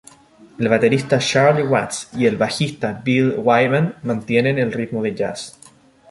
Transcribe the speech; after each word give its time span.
El 0.59 0.67
baterista 0.71 1.19
Charlie 1.19 1.61
Watts 1.61 2.09
y 2.17 2.25
el 2.25 2.35
bajista 2.35 2.99
Bill 3.05 3.35
Wyman 3.37 3.97
mantienen 4.01 4.57
el 4.57 4.71
ritmo 4.73 5.03
de 5.03 5.13
jazz. 5.13 5.59